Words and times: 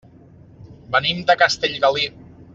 Venim 0.95 1.21
de 1.29 1.37
Castellgalí. 1.43 2.09